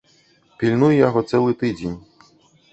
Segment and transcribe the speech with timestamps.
[0.63, 1.97] Пільнуй яго цэлы тыдзень.